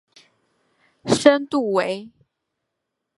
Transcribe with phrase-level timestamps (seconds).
[1.05, 2.09] 深度为。